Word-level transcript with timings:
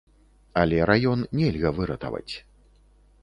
Але 0.61 0.79
раён 0.91 1.19
нельга 1.41 1.69
выратаваць. 1.79 2.33